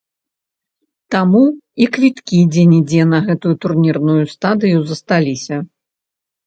[1.15, 1.41] Таму
[1.85, 5.55] і квіткі дзе-нідзе на гэтую турнірную стадыю засталіся.